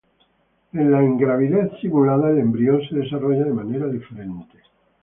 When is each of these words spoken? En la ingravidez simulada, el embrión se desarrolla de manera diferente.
En 0.73 0.89
la 0.91 1.03
ingravidez 1.03 1.73
simulada, 1.79 2.31
el 2.31 2.39
embrión 2.39 2.81
se 2.89 2.95
desarrolla 2.95 3.43
de 3.43 3.53
manera 3.53 3.85
diferente. 3.85 4.57